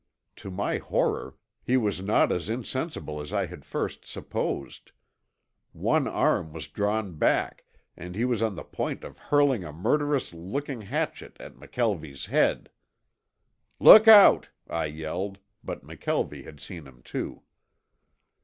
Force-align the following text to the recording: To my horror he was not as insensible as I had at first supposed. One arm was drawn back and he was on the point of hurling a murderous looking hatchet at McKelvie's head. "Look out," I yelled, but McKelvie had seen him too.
To 0.37 0.49
my 0.49 0.79
horror 0.79 1.37
he 1.61 1.77
was 1.77 2.01
not 2.01 2.31
as 2.31 2.49
insensible 2.49 3.21
as 3.21 3.31
I 3.31 3.45
had 3.45 3.59
at 3.59 3.65
first 3.65 4.03
supposed. 4.03 4.93
One 5.73 6.07
arm 6.07 6.53
was 6.53 6.67
drawn 6.69 7.17
back 7.19 7.65
and 7.95 8.15
he 8.15 8.25
was 8.25 8.41
on 8.41 8.55
the 8.55 8.63
point 8.63 9.03
of 9.03 9.19
hurling 9.19 9.63
a 9.63 9.71
murderous 9.71 10.33
looking 10.33 10.81
hatchet 10.81 11.37
at 11.39 11.53
McKelvie's 11.53 12.25
head. 12.25 12.71
"Look 13.79 14.07
out," 14.07 14.49
I 14.67 14.85
yelled, 14.85 15.37
but 15.63 15.85
McKelvie 15.85 16.45
had 16.45 16.59
seen 16.59 16.87
him 16.87 17.03
too. 17.03 17.43